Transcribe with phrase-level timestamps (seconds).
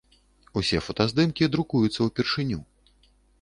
[0.61, 2.59] Усе фотаздымкі друкуюцца ўпершыню.